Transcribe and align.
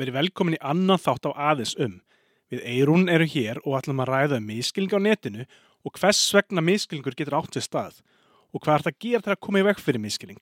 verið 0.00 0.18
velkomin 0.18 0.56
í 0.56 0.62
annan 0.72 1.00
þátt 1.00 1.28
á 1.28 1.52
aðeins 1.52 1.74
um. 1.80 1.98
Við 2.50 2.64
Eirún 2.66 3.10
eru 3.12 3.26
hér 3.30 3.60
og 3.62 3.76
ætlum 3.78 4.02
að 4.02 4.10
ræða 4.10 4.40
um 4.40 4.48
miskilning 4.50 4.94
á 4.96 4.98
netinu 4.98 5.44
og 5.86 5.94
hvers 5.96 6.22
vegna 6.34 6.64
miskilningur 6.64 7.14
getur 7.16 7.38
átt 7.38 7.56
við 7.56 7.66
stað 7.68 8.00
og 8.50 8.64
hvað 8.64 8.74
er 8.74 8.84
það 8.86 8.92
að 8.92 9.04
gera 9.04 9.24
til 9.24 9.34
að 9.34 9.42
koma 9.46 9.60
í 9.60 9.66
veg 9.68 9.78
fyrir 9.78 10.02
miskilning. 10.02 10.40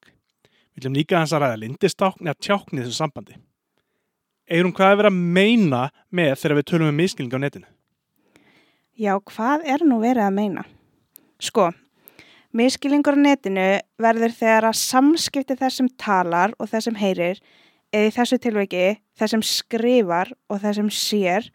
Við 0.73 0.81
viljum 0.81 0.97
líka 0.97 1.19
hans 1.21 1.35
að 1.37 1.45
ræða 1.45 1.61
lindistákn 1.65 2.31
eða 2.31 2.41
tjákn 2.47 2.79
í 2.79 2.85
þessu 2.85 2.97
sambandi. 2.97 3.37
Eirún, 4.49 4.73
hvað 4.73 4.95
er 4.95 5.01
verið 5.03 5.11
að 5.13 5.35
meina 5.37 5.83
með 6.09 6.33
þegar 6.41 6.57
við 6.57 6.67
tölum 6.71 6.89
um 6.89 6.97
miskilning 6.97 7.37
á 7.37 7.45
netinu? 7.45 7.69
Já, 8.99 9.13
hvað 9.21 9.67
er 9.69 9.85
nú 9.85 10.01
verið 10.01 10.25
að 10.25 10.37
meina? 10.39 10.65
Sko, 11.39 11.69
miskilningur 12.57 13.19
á 13.21 13.25
netinu 13.27 13.67
verður 14.01 14.33
þegar 14.39 14.71
að 14.71 14.79
samskipti 14.81 15.59
þessum 15.61 15.91
talar 16.01 16.57
og 16.57 16.73
þessum 16.73 16.97
heyrir 16.99 17.43
eða 17.95 18.11
í 18.11 18.15
þessu 18.15 18.39
tilveiki 18.43 18.85
þessum 19.19 19.45
skrifar 19.47 20.33
og 20.51 20.61
þessum 20.63 20.91
sér 20.93 21.49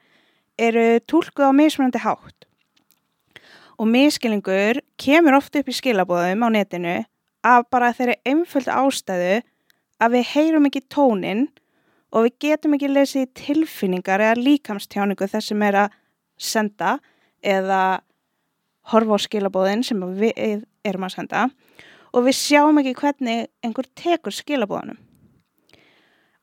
eru 0.60 1.00
tólkuð 1.10 1.50
á 1.50 1.52
mismunandi 1.56 2.02
hátt. 2.04 2.48
Og 3.80 3.90
miskilningur 3.90 4.82
kemur 5.02 5.40
oft 5.40 5.56
upp 5.58 5.70
í 5.70 5.76
skilabóðum 5.76 6.46
á 6.46 6.50
netinu 6.54 6.98
af 7.44 7.68
bara 7.74 7.94
þeirri 7.96 8.20
einföld 8.30 8.70
ástæðu 8.70 9.42
að 10.04 10.16
við 10.18 10.30
heyrum 10.34 10.70
ekki 10.70 10.84
tónin 10.94 11.48
og 12.14 12.28
við 12.28 12.38
getum 12.46 12.78
ekki 12.78 12.92
lesið 12.92 13.32
tilfinningar 13.38 14.22
eða 14.22 14.42
líkamstjáningu 14.42 15.28
þess 15.30 15.52
sem 15.52 15.66
er 15.66 15.80
að 15.86 15.96
senda 16.38 16.98
eða 17.44 18.02
horfa 18.94 19.18
á 19.18 19.26
skilabóðin 19.26 19.84
sem 19.86 20.02
við 20.20 20.64
erum 20.86 21.08
að 21.08 21.16
senda 21.18 21.48
og 22.14 22.28
við 22.28 22.38
sjáum 22.38 22.80
ekki 22.82 22.94
hvernig 23.00 23.50
einhver 23.66 23.90
tekur 23.98 24.36
skilabóðanum. 24.36 25.00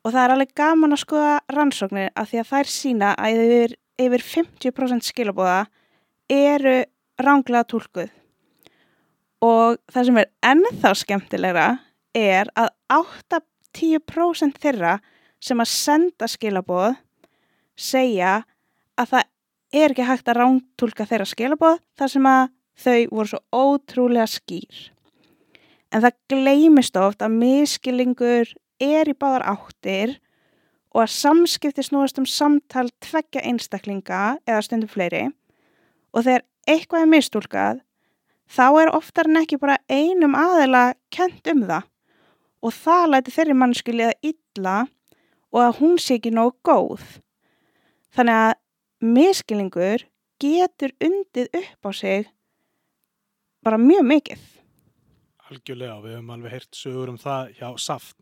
Og 0.01 0.13
það 0.13 0.23
er 0.23 0.33
alveg 0.33 0.53
gaman 0.57 0.95
að 0.95 1.03
skoða 1.03 1.35
rannsóknir 1.53 2.09
af 2.17 2.31
því 2.31 2.41
að 2.41 2.49
þær 2.49 2.71
sína 2.73 3.11
að 3.21 3.41
yfir, 3.43 3.75
yfir 4.01 4.25
50% 4.25 5.05
skilabóða 5.05 5.59
eru 6.31 6.77
ránglega 7.21 7.67
tólkuð. 7.69 8.09
Og 9.45 9.77
það 9.91 10.07
sem 10.07 10.19
er 10.21 10.31
ennþá 10.51 10.93
skemmtilegra 10.97 11.67
er 12.17 12.49
að 12.57 12.71
8-10% 12.93 14.57
þeirra 14.61 14.95
sem 15.41 15.61
að 15.61 15.71
senda 15.71 16.29
skilabóð 16.29 16.97
segja 17.77 18.41
að 18.99 19.13
það 19.13 19.29
er 19.81 19.93
ekki 19.93 20.07
hægt 20.07 20.29
að 20.29 20.39
rántúlka 20.41 21.07
þeirra 21.09 21.29
skilabóð 21.29 21.77
þar 21.97 22.13
sem 22.13 22.27
að 22.29 22.41
þau 22.81 22.99
voru 23.11 23.31
svo 23.31 23.41
ótrúlega 23.53 24.27
skýr. 24.29 24.81
En 25.91 26.03
það 26.03 26.19
gleymist 26.31 26.97
oft 26.99 27.23
að 27.23 27.37
miskilingur 27.37 28.51
er 28.81 29.09
í 29.09 29.17
báðar 29.17 29.45
áttir 29.53 30.17
og 30.91 31.05
að 31.05 31.13
samskipti 31.15 31.85
snúast 31.85 32.19
um 32.19 32.27
samtal 32.27 32.89
tveggja 33.03 33.43
einstaklinga 33.47 34.23
eða 34.47 34.65
stundum 34.65 34.91
fleiri 34.91 35.27
og 36.11 36.25
þegar 36.25 36.45
eitthvað 36.69 37.05
er 37.05 37.11
mistúlkað 37.13 37.81
þá 38.51 38.65
er 38.81 38.93
oftar 38.95 39.29
en 39.29 39.41
ekki 39.41 39.59
bara 39.61 39.79
einum 39.89 40.35
aðila 40.37 40.91
kent 41.13 41.47
um 41.51 41.63
það 41.69 41.87
og 42.61 42.75
það 42.77 43.05
læti 43.11 43.35
þeirri 43.35 43.57
mannskiliða 43.57 44.17
illa 44.31 44.77
og 45.51 45.61
að 45.65 45.77
hún 45.81 45.97
sé 45.99 46.17
ekki 46.19 46.31
nóg 46.33 46.53
góð. 46.67 47.03
Þannig 48.15 48.39
að 48.45 49.11
miskilingur 49.15 50.05
getur 50.41 50.93
undið 51.03 51.49
upp 51.57 51.89
á 51.89 51.91
sig 51.95 52.29
bara 53.65 53.79
mjög 53.81 54.07
mikið. 54.09 54.43
Algjörlega, 55.51 55.97
við 56.03 56.15
höfum 56.15 56.33
alveg 56.35 56.55
heyrt 56.55 56.77
sögur 56.77 57.11
um 57.11 57.19
það 57.19 57.55
hjá 57.59 57.67
Saft 57.81 58.17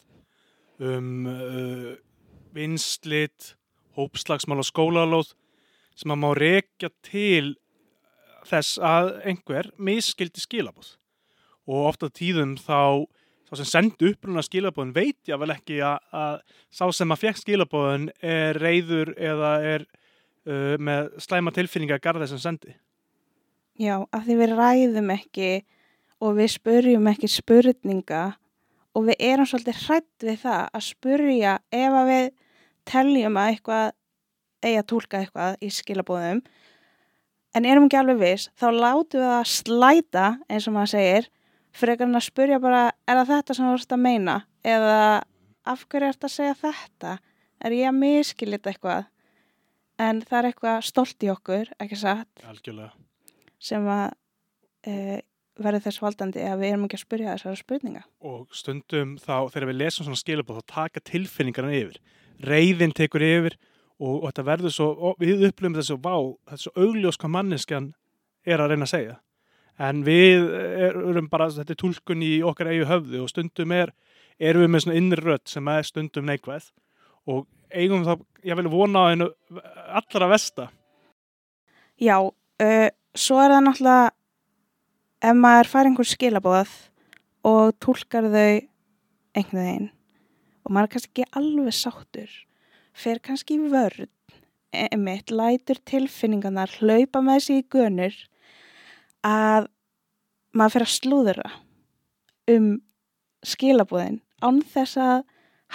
um 0.80 1.28
uh, 1.30 1.94
vinslit, 2.56 3.54
hópslagsmál 3.98 4.62
og 4.62 4.68
skólalóð 4.68 5.34
sem 6.00 6.14
að 6.14 6.22
má 6.24 6.30
rekja 6.38 6.90
til 7.06 7.58
þess 8.48 8.80
að 8.82 9.14
einhver 9.28 9.70
miskildi 9.78 10.42
skilabóð 10.42 10.96
og 11.70 11.90
ofta 11.92 12.10
tíðum 12.10 12.56
þá 12.58 13.06
sá 13.50 13.58
sem 13.60 13.70
sendi 13.70 14.12
uppruna 14.12 14.44
skilabóðin 14.46 14.94
veit 14.96 15.30
ég 15.30 15.40
vel 15.42 15.52
ekki 15.54 15.80
að, 15.86 15.98
að 16.14 16.36
sá 16.72 16.86
sem 16.96 17.14
að 17.14 17.24
fekk 17.24 17.42
skilabóðin 17.42 18.10
er 18.22 18.60
reyður 18.62 19.14
eða 19.18 19.54
er 19.66 19.86
uh, 19.86 20.76
með 20.78 21.12
slæma 21.22 21.54
tilfinninga 21.56 21.98
að 21.98 22.06
garda 22.06 22.26
þessum 22.26 22.44
sendi. 22.44 22.76
Já, 23.80 23.96
af 24.12 24.26
því 24.28 24.38
við 24.42 24.56
ræðum 24.60 25.12
ekki 25.16 25.52
og 26.20 26.36
við 26.40 26.54
spurjum 26.58 27.10
ekki 27.10 27.30
spurninga 27.32 28.24
og 29.00 29.08
við 29.08 29.24
erum 29.30 29.48
svolítið 29.48 29.82
hrætt 29.86 30.28
við 30.28 30.40
það 30.44 30.64
að 30.76 30.86
spurja 30.90 31.56
ef 31.72 31.98
að 32.02 32.10
við 32.12 32.30
telljum 32.90 33.40
að 33.40 33.52
eitthvað 33.54 33.92
eigi 34.60 34.80
að 34.82 34.90
tólka 34.92 35.22
eitthvað 35.22 35.64
í 35.64 35.70
skilabóðum 35.72 36.42
en 37.56 37.66
erum 37.66 37.88
ekki 37.88 38.00
alveg 38.00 38.20
viss, 38.20 38.50
þá 38.60 38.68
látum 38.76 39.24
við 39.24 39.34
að 39.34 39.52
slæta 39.54 40.26
eins 40.50 40.68
og 40.68 40.76
maður 40.76 40.94
segir 40.94 41.30
frekar 41.76 42.10
en 42.10 42.20
að 42.20 42.28
spurja 42.28 42.60
bara 42.62 42.84
er 43.08 43.22
það 43.22 43.32
þetta 43.32 43.56
sem 43.56 43.68
þú 43.68 43.78
ert 43.78 43.96
að 43.96 44.04
meina? 44.04 44.36
Eða 44.68 45.00
af 45.70 45.86
hverju 45.90 46.10
ert 46.10 46.28
að 46.28 46.36
segja 46.36 46.58
þetta? 46.60 47.16
Er 47.60 47.76
ég 47.76 47.90
að 47.90 48.00
miskilita 48.00 48.72
eitthvað? 48.72 49.08
En 50.00 50.22
það 50.24 50.40
er 50.40 50.50
eitthvað 50.50 50.86
stolt 50.88 51.26
í 51.26 51.32
okkur 51.32 51.72
ekki 51.84 52.00
satt? 52.00 52.46
Algjörlega. 52.48 52.92
sem 53.60 53.88
að 53.92 54.06
e, 54.88 54.94
verður 55.64 55.86
þess 55.86 56.02
valdandi 56.04 56.44
að 56.46 56.62
við 56.64 56.72
erum 56.74 56.86
ekki 56.88 56.98
að 57.00 57.04
spurja 57.04 57.34
þessara 57.36 57.60
spurninga. 57.60 58.04
Og 58.26 58.48
stundum 58.56 59.16
þá 59.22 59.36
þegar 59.54 59.68
við 59.70 59.80
lesum 59.82 60.08
svona 60.08 60.22
skilabóð 60.22 60.62
þá 60.62 60.74
taka 60.74 61.04
tilfinningarna 61.10 61.76
yfir. 61.78 62.00
Reyðin 62.46 62.96
tekur 62.96 63.26
yfir 63.26 63.58
og, 64.00 64.14
og 64.14 64.28
þetta 64.30 64.46
verður 64.48 64.76
svo, 64.76 64.90
við 65.20 65.48
upplöfum 65.50 65.78
þessu 65.80 65.98
vá, 66.04 66.16
þessu 66.54 66.74
augljós 66.76 67.20
hvað 67.20 67.36
manneskjan 67.36 67.90
er 68.48 68.64
að 68.64 68.74
reyna 68.74 68.88
að 68.88 68.94
segja. 68.94 69.18
En 69.80 70.04
við 70.04 70.50
erum 70.90 71.30
bara, 71.32 71.48
þetta 71.56 71.76
er 71.76 71.80
tólkun 71.80 72.24
í 72.26 72.34
okkar 72.44 72.72
eigu 72.74 72.88
höfðu 72.90 73.24
og 73.24 73.32
stundum 73.32 73.72
er, 73.76 73.94
erum 74.40 74.66
við 74.66 74.74
með 74.74 74.86
svona 74.86 75.00
innri 75.00 75.24
rött 75.24 75.52
sem 75.52 75.72
er 75.72 75.88
stundum 75.88 76.28
neikvæð. 76.28 76.68
Og 77.32 77.46
eigum 77.72 78.04
þá, 78.08 78.18
ég 78.48 78.60
vil 78.60 78.72
vona 78.72 79.06
á 79.08 79.12
einu 79.14 79.30
allra 79.88 80.30
vesta. 80.34 80.68
Já, 82.00 82.18
uh, 82.20 82.90
svo 83.16 83.40
er 83.44 83.56
það 83.56 83.66
náttúrulega 83.68 84.12
ef 85.20 85.36
maður 85.36 85.72
fær 85.72 85.90
einhver 85.90 86.08
skilabóð 86.08 86.76
og 87.48 87.74
tólkar 87.84 88.30
þau 88.32 88.60
einhvern 89.36 89.60
veginn 89.64 89.90
og 90.64 90.74
maður 90.76 90.88
er 90.88 90.94
kannski 90.94 91.10
ekki 91.10 91.40
alveg 91.40 91.76
sáttur, 91.76 92.32
fer 92.94 93.20
kannski 93.24 93.56
í 93.58 93.70
vörð, 93.72 94.10
emitt, 94.70 95.32
lætur 95.34 95.80
tilfinningarnar, 95.88 96.70
hlaupa 96.78 97.24
með 97.26 97.40
þessi 97.40 97.58
í 97.58 97.66
gönur 97.74 98.18
að 99.26 99.70
maður 100.54 100.76
fyrir 100.76 100.88
að 100.88 100.96
slúðura 100.96 101.50
um 102.54 102.70
skilabúðin 103.46 104.20
án 104.44 104.62
þess 104.74 105.00
að 105.02 105.24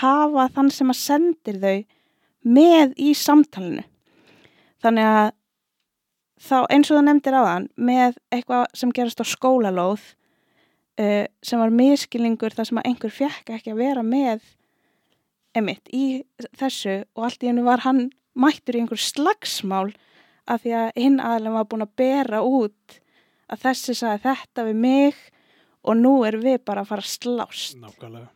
hafa 0.04 0.48
þann 0.54 0.70
sem 0.74 0.92
að 0.92 1.00
sendir 1.00 1.60
þau 1.62 1.76
með 2.44 2.94
í 3.00 3.12
samtalenu. 3.16 3.84
Þannig 4.84 5.10
að 5.10 5.28
þá 6.44 6.58
eins 6.68 6.90
og 6.90 6.98
það 6.98 7.06
nefndir 7.08 7.38
áðan 7.38 7.68
með 7.76 8.18
eitthvað 8.34 8.66
sem 8.76 8.92
gerast 8.94 9.22
á 9.22 9.26
skólalóð 9.28 10.02
uh, 11.00 11.24
sem 11.44 11.62
var 11.62 11.72
miskilingur 11.74 12.54
þar 12.54 12.70
sem 12.70 12.80
að 12.82 12.90
einhver 12.90 13.14
fjekk 13.14 13.54
ekki 13.56 13.72
að 13.74 13.82
vera 13.82 14.04
með 14.06 14.44
emitt 15.54 15.90
í 15.94 16.06
þessu 16.58 17.02
og 17.14 17.28
allt 17.28 17.44
í 17.44 17.50
hennu 17.50 17.64
var 17.66 17.84
hann 17.86 18.08
mættur 18.34 18.76
í 18.76 18.82
einhver 18.82 19.00
slagsmál 19.00 19.94
af 20.50 20.64
því 20.64 20.74
að 20.76 20.88
hinn 21.00 21.20
aðlega 21.22 21.56
var 21.56 21.68
búin 21.70 21.86
að 21.86 21.94
bera 22.00 22.42
út 22.44 22.98
að 23.48 23.66
þessi 23.68 23.94
sagði 23.96 24.24
þetta 24.26 24.66
við 24.68 24.80
mig 24.82 25.20
og 25.84 26.00
nú 26.00 26.14
er 26.26 26.38
við 26.40 26.58
bara 26.64 26.82
að 26.82 26.90
fara 26.90 27.04
að 27.04 27.12
slást. 27.12 27.76
Nákvæmlega, 27.80 28.28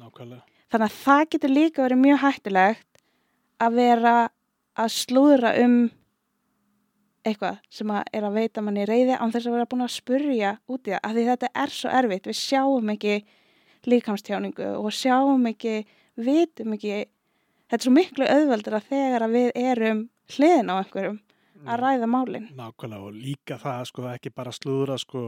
nákvæmlega. 0.00 0.42
Þannig 0.72 0.88
að 0.88 0.98
það 1.04 1.24
getur 1.34 1.52
líka 1.52 1.84
verið 1.84 2.00
mjög 2.02 2.22
hættilegt 2.24 3.02
að 3.62 3.76
vera 3.78 4.14
að 4.74 4.94
slúðra 4.96 5.52
um 5.62 5.76
eitthvað 7.24 7.58
sem 7.72 7.90
að 7.94 8.12
er 8.12 8.26
að 8.28 8.38
veita 8.38 8.62
manni 8.64 8.84
reyði 8.88 9.16
án 9.16 9.32
þess 9.32 9.48
að 9.48 9.56
vera 9.56 9.68
búin 9.70 9.84
að 9.86 9.94
spurja 9.94 10.52
út 10.68 10.88
í 10.88 10.94
það. 10.94 11.00
Af 11.00 11.14
því 11.16 11.26
þetta 11.30 11.50
er 11.62 11.74
svo 11.74 11.92
erfitt, 12.00 12.28
við 12.28 12.38
sjáum 12.40 12.92
ekki 12.94 13.16
líkamstjáningu 13.88 14.70
og 14.80 14.96
sjáum 14.96 15.48
ekki, 15.50 15.74
vitum 16.20 16.76
ekki, 16.76 17.04
þetta 17.68 17.80
er 17.80 17.86
svo 17.86 17.94
miklu 17.94 18.28
auðveldur 18.28 18.78
að 18.78 18.90
þegar 18.92 19.26
að 19.26 19.38
við 19.38 19.50
erum 19.64 20.04
hliðin 20.34 20.72
á 20.72 20.74
einhverjum 20.78 21.18
að 21.64 21.80
ræða 21.80 22.10
málinn. 22.10 22.46
Nákvæmlega 22.56 23.08
og 23.08 23.16
líka 23.16 23.58
það 23.60 23.88
sko 23.90 24.06
ekki 24.12 24.32
bara 24.34 24.52
slúðra 24.54 24.98
sko 25.00 25.24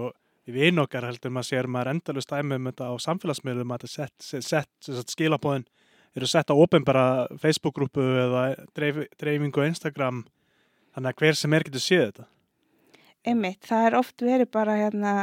við 0.47 0.71
einu 0.71 0.85
okkar 0.85 1.09
heldur 1.09 1.33
maður 1.35 1.51
sér 1.51 1.69
maður 1.71 1.93
endalust 1.95 2.33
æmum 2.33 2.61
um 2.61 2.71
þetta 2.71 2.91
á 2.93 2.95
samfélagsmiðlum 3.07 3.73
að 3.75 3.87
þetta 3.87 3.93
sett, 3.95 4.47
sett, 4.47 4.73
sett 4.85 5.13
skilabóðin 5.13 5.67
eru 6.17 6.29
sett 6.31 6.53
á 6.53 6.55
ofinbara 6.55 7.27
Facebook-grúpu 7.41 8.05
eða 8.23 8.45
dreif, 8.77 9.03
dreifingu 9.21 9.67
Instagram 9.67 10.25
þannig 10.97 11.13
að 11.13 11.23
hver 11.23 11.39
sem 11.39 11.55
er 11.55 11.67
getur 11.69 11.85
séð 11.85 12.05
þetta. 12.07 12.27
Einmitt, 13.27 13.63
það 13.67 13.87
er 13.87 13.99
oft 13.99 14.23
verið 14.23 14.51
bara 14.55 14.77
hérna, 14.79 15.15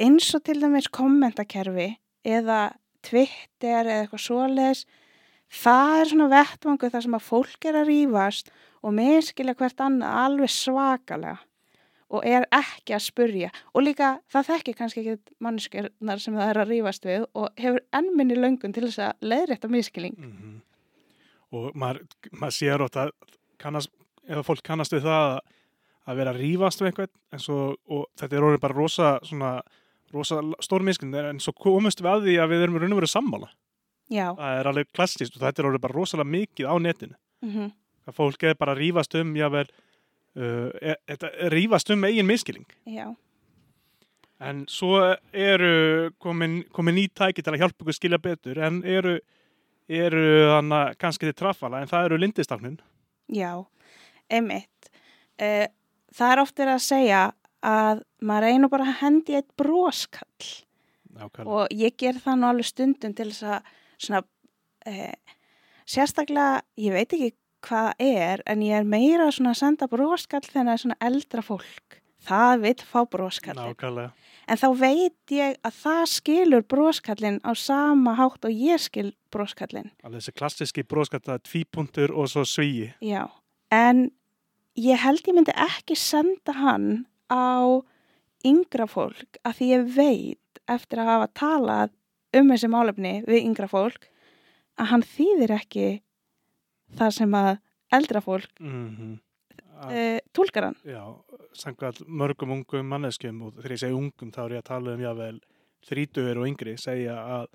eins 0.00 0.28
og 0.34 0.44
til 0.48 0.58
dæmis 0.58 0.88
kommentakerfi 0.90 1.90
eða 2.26 2.60
Twitter 3.06 3.86
eða 3.86 4.04
eitthvað 4.04 4.24
svoleis 4.24 4.86
það 5.48 5.92
er 5.98 6.10
svona 6.10 6.30
vettvangu 6.32 6.90
þar 6.92 7.04
sem 7.04 7.18
að 7.18 7.26
fólk 7.28 7.68
er 7.68 7.78
að 7.80 7.92
rífast 7.92 8.50
og 8.82 8.94
miskilja 8.96 9.56
hvert 9.58 9.84
annað 9.84 10.18
alveg 10.24 10.52
svakalega 10.52 11.38
og 12.08 12.24
er 12.24 12.46
ekki 12.56 12.94
að 12.96 13.04
spurja 13.04 13.50
og 13.76 13.84
líka 13.84 14.14
það 14.32 14.48
þekki 14.48 14.74
kannski 14.76 15.02
ekki 15.02 15.34
mannskjörnar 15.44 16.22
sem 16.22 16.36
það 16.36 16.52
er 16.52 16.60
að 16.62 16.72
rífast 16.72 17.08
við 17.08 17.26
og 17.36 17.60
hefur 17.60 17.84
ennminni 18.00 18.38
löngun 18.38 18.74
til 18.74 18.86
þess 18.86 19.02
að 19.04 19.28
leiðrétta 19.32 19.70
miskilning. 19.72 20.16
Mm 20.16 20.56
Og 21.48 21.72
maður, 21.80 22.02
maður 22.36 22.52
sér 22.52 22.82
ótt 22.84 22.96
að 23.00 23.10
kannast, 23.56 23.88
ef 24.28 24.46
fólk 24.46 24.62
kannast 24.66 24.94
við 24.94 25.06
það 25.08 25.26
að, 25.38 26.20
vera 26.20 26.34
að 26.34 26.40
rífast 26.44 26.84
við 26.84 27.02
en 27.06 27.42
svo, 27.42 27.58
og 27.88 28.06
þetta 28.20 28.36
er 28.36 28.48
orðið 28.48 28.62
bara 28.64 28.78
rosa, 28.78 29.14
svona, 29.28 29.56
rosa 30.14 30.40
stór 30.64 30.84
miskinn 30.86 31.14
en 31.14 31.40
svo 31.40 31.52
komumst 31.56 32.00
við 32.04 32.12
að 32.12 32.28
því 32.28 32.38
að 32.42 32.54
við 32.54 32.64
erum 32.66 32.78
raun 32.78 32.94
og 32.94 33.02
verið 33.02 33.14
sammála. 33.14 33.50
Já. 34.08 34.30
Það 34.36 34.60
er 34.60 34.70
alveg 34.70 34.94
klassist 34.96 35.36
og 35.36 35.42
þetta 35.42 35.62
er 35.62 35.68
orðið 35.68 35.84
bara 35.84 35.98
rosalega 35.98 36.32
mikið 36.32 36.70
á 36.70 36.74
netinu. 36.80 37.18
Mm 37.44 37.68
að 38.08 38.16
fólk 38.16 38.44
er 38.48 38.58
bara 38.58 38.74
að 38.74 38.82
rífast 38.82 39.16
um 39.20 39.32
jável, 39.36 39.66
uh, 40.38 40.68
e, 40.80 41.16
rífast 41.52 41.90
um 41.94 42.06
eigin 42.08 42.28
miskilling 42.28 42.66
Já. 42.88 43.08
en 44.40 44.64
svo 44.70 45.00
eru 45.32 46.12
komin, 46.22 46.62
komin 46.72 46.96
ný 46.98 47.08
tæki 47.08 47.44
til 47.44 47.54
að 47.54 47.64
hjálpa 47.64 47.84
ykkur 47.84 47.98
skilja 47.98 48.22
betur 48.22 48.60
en 48.64 48.82
eru, 48.84 49.18
eru 49.88 50.28
þannig 50.54 51.00
kannski 51.00 51.28
til 51.28 51.38
traffala 51.38 51.82
en 51.82 51.90
það 51.90 52.10
eru 52.10 52.22
lindistaknun 52.22 52.78
Já, 53.28 53.66
einmitt. 54.30 54.90
Uh, 55.38 55.66
það 56.14 56.32
er 56.32 56.42
oft 56.42 56.58
verið 56.58 56.74
að 56.76 56.86
segja 56.86 57.22
að 57.64 58.02
maður 58.22 58.54
einu 58.54 58.70
bara 58.70 58.86
að 58.86 58.98
hendi 59.02 59.36
eitt 59.38 59.50
broskall 59.58 60.48
Nákvæmlega. 61.18 61.46
og 61.46 61.74
ég 61.74 61.96
ger 61.98 62.18
það 62.22 62.38
nú 62.38 62.48
alveg 62.48 62.68
stundum 62.70 63.14
til 63.18 63.28
þess 63.32 63.46
að 63.46 63.70
svona, 63.98 64.22
uh, 64.86 65.36
sérstaklega, 65.88 66.62
ég 66.78 66.94
veit 66.94 67.12
ekki 67.12 67.32
hvað 67.66 67.92
er, 67.98 68.42
en 68.46 68.62
ég 68.62 68.78
er 68.78 68.86
meira 68.86 69.30
að 69.30 69.54
senda 69.58 69.88
broskall 69.90 70.44
þegar 70.46 70.68
það 70.68 70.74
er 70.74 70.82
svona 70.84 71.00
eldra 71.08 71.42
fólk. 71.42 71.98
Það 72.28 72.60
veit 72.64 72.82
fá 72.82 73.00
broskallin. 73.08 73.70
Nákvæmlega. 73.72 74.12
En 74.48 74.56
þá 74.56 74.68
veit 74.80 75.32
ég 75.32 75.58
að 75.66 75.74
það 75.82 76.02
skilur 76.12 76.64
broskallin 76.64 77.38
á 77.44 77.52
sama 77.58 78.14
hátt 78.18 78.46
og 78.48 78.52
ég 78.52 78.80
skil 78.80 79.10
broskallin. 79.32 79.90
Alveg 80.02 80.22
þessi 80.22 80.34
klassiski 80.36 80.84
bróðskatt 80.88 81.26
það 81.28 81.38
er 81.38 81.44
tvípuntur 81.50 82.14
og 82.14 82.30
svo 82.32 82.44
svíi. 82.48 82.90
Já, 83.04 83.28
en 83.74 84.08
ég 84.78 85.00
held 85.02 85.26
ég 85.26 85.36
myndi 85.36 85.54
ekki 85.54 85.96
senda 85.98 86.54
hann 86.54 87.06
á 87.30 87.82
yngra 88.46 88.86
fólk 88.86 89.40
af 89.44 89.58
því 89.58 89.70
ég 89.72 89.88
veit 89.96 90.60
eftir 90.70 91.02
að 91.02 91.10
hafa 91.12 91.30
talað 91.40 91.94
um 92.38 92.52
þessi 92.52 92.70
málefni 92.70 93.14
við 93.26 93.46
yngra 93.46 93.68
fólk 93.70 94.08
að 94.78 94.90
hann 94.92 95.06
þýðir 95.06 95.54
ekki 95.58 95.88
það 96.98 97.14
sem 97.16 97.34
að 97.34 97.54
eldra 97.98 98.20
fólk 98.20 98.60
Mm 98.60 98.88
-hmm. 98.96 99.18
uh, 99.78 100.18
tólkar 100.32 100.64
hann. 100.64 100.76
Já, 100.84 101.14
samkvæmt 101.52 102.02
mörgum 102.06 102.50
ungum 102.50 102.86
manneskjum 102.86 103.42
og 103.42 103.54
þegar 103.54 103.72
ég 103.72 103.78
segi 103.78 103.92
ungum 103.92 104.30
þá 104.32 104.44
er 104.44 104.52
ég 104.52 104.58
að 104.58 104.68
tala 104.68 104.94
um 104.94 105.00
jável 105.00 105.40
þrítugur 105.88 106.38
og 106.38 106.48
yngri 106.48 106.76
segja 106.76 107.14
að, 107.14 107.46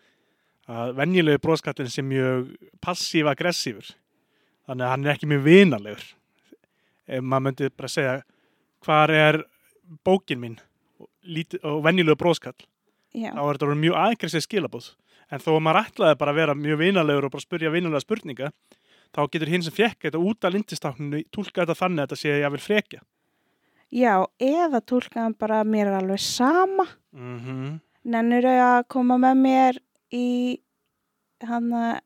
að 0.67 0.95
venjulegu 0.95 1.41
bróðskattin 1.43 1.89
sé 1.89 2.01
mjög 2.01 2.55
passív-aggressífur 2.81 3.95
þannig 4.67 4.85
að 4.85 4.89
hann 4.89 5.05
er 5.05 5.13
ekki 5.13 5.27
mjög 5.27 5.43
vinalegur 5.43 6.03
ef 7.07 7.23
maður 7.23 7.45
myndi 7.47 7.69
bara 7.77 7.91
segja 7.91 8.19
hvar 8.85 9.13
er 9.13 9.39
bókin 10.05 10.41
mín 10.41 10.59
og, 10.99 11.09
og 11.63 11.81
venjulegu 11.85 12.19
bróðskall 12.19 12.57
þá 13.13 13.41
er 13.43 13.57
þetta 13.57 13.79
mjög 13.79 13.99
aggressív 14.03 14.45
skilabóð 14.45 14.91
en 15.31 15.43
þó 15.43 15.51
að 15.55 15.63
maður 15.65 15.81
ætlaði 15.83 16.19
bara 16.21 16.33
að 16.33 16.39
vera 16.41 16.57
mjög 16.57 16.81
vinalegur 16.81 17.27
og 17.27 17.35
bara 17.35 17.45
spurja 17.47 17.73
vinalega 17.73 18.03
spurninga 18.03 18.51
þá 19.13 19.21
getur 19.29 19.51
hinn 19.53 19.65
sem 19.65 19.75
fekk 19.75 20.07
þetta 20.07 20.21
út 20.21 20.45
af 20.45 20.55
lindistákninu 20.55 21.23
tólka 21.31 21.63
þetta 21.63 21.79
þannig 21.79 22.03
að 22.03 22.07
þetta 22.07 22.21
sé 22.23 22.37
jável 22.41 22.61
frekja 22.63 23.01
já 23.93 24.13
eða 24.41 24.81
tólka 24.81 25.21
hann 25.21 25.35
bara 25.37 25.63
mér 25.63 25.91
er 25.91 25.99
alveg 26.01 26.21
sama. 26.21 26.87
Mhm 27.13 27.81
Nennur 28.03 28.43
að 28.43 28.81
koma 28.91 29.15
með 29.15 29.37
mér 29.39 29.77
í 30.11 30.59
hann 31.47 31.69
að 31.71 32.01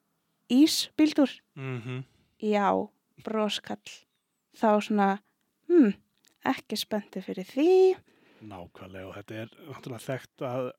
ísbíldur? 0.53 1.31
Mm 1.57 2.03
Já, 2.37 2.69
broskall. 3.25 3.81
Þá 4.57 4.69
svona, 4.81 5.07
hm, 5.69 5.93
ekki 6.49 6.79
spennti 6.79 7.21
fyrir 7.25 7.47
því. 7.47 7.71
Nákvæmlega 8.47 9.07
og 9.07 9.15
þetta 9.17 9.39
er 9.43 9.55
náttúrulega 9.67 10.05
þekkt 10.05 10.45
að 10.45 10.69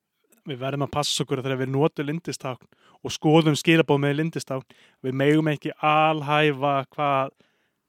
við 0.49 0.61
verðum 0.63 0.87
að 0.87 0.95
passa 0.95 1.25
okkur 1.25 1.43
þegar 1.43 1.61
við 1.61 1.73
notum 1.75 2.09
lindistákn 2.09 2.69
og 3.05 3.15
skoðum 3.15 3.59
skilabóð 3.59 4.01
með 4.05 4.17
lindistákn. 4.21 4.79
Við 5.05 5.19
megum 5.21 5.51
ekki 5.53 5.75
alhæfa 5.85 6.75
hvað, 6.95 7.35